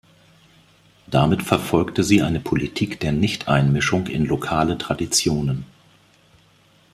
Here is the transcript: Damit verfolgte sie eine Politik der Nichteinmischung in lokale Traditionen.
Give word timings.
Damit 1.05 1.43
verfolgte 1.43 2.03
sie 2.03 2.23
eine 2.23 2.39
Politik 2.39 2.99
der 3.01 3.11
Nichteinmischung 3.11 4.07
in 4.07 4.25
lokale 4.25 4.79
Traditionen. 4.79 5.67